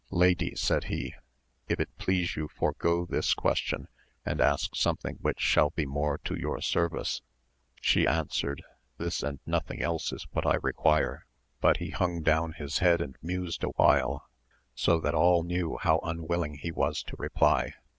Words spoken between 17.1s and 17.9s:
reply.